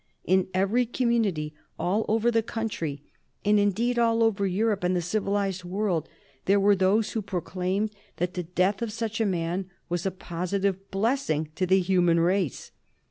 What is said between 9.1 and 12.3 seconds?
a man was a positive blessing to the human